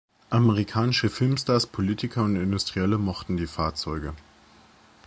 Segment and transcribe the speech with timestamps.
[0.31, 4.13] Amerikanische Filmstars, Politiker und Industrielle mochten die Fahrzeuge.